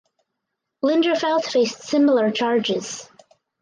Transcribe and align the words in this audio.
Linderfelt 0.83 1.43
faced 1.45 1.83
similar 1.83 2.31
charges. 2.31 3.07